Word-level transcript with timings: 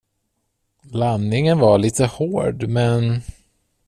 Landningen 0.91 1.59
var 1.59 1.77
lite 1.77 2.05
hård, 2.05 2.67
men. 2.67 3.21